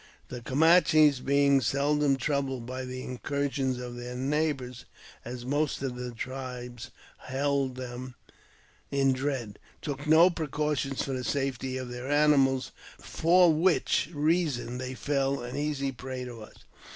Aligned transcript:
The 0.29 0.41
Camanches, 0.41 1.19
being 1.19 1.61
seldom 1.61 2.15
troubled 2.15 2.65
by 2.65 2.85
the 2.85 3.03
incur 3.03 3.47
sions 3.51 3.77
of 3.77 3.95
their 3.95 4.15
neighbours 4.15 4.85
(as 5.23 5.45
most 5.45 5.83
of 5.83 5.95
the 5.95 6.09
tribes 6.09 6.89
hold 7.19 7.75
them 7.75 8.15
in 8.89 9.13
dread), 9.13 9.59
take 9.79 10.07
no 10.07 10.31
precaution 10.31 10.95
for 10.95 11.13
the 11.13 11.23
safety 11.23 11.77
of 11.77 11.89
their 11.89 12.09
animals, 12.09 12.71
for 12.99 13.53
which 13.53 14.09
reason 14.11 14.79
they 14.79 14.95
fell 14.95 15.43
an 15.43 15.55
easy 15.55 15.91
prey 15.91 16.25
to 16.25 16.41
us. 16.41 16.55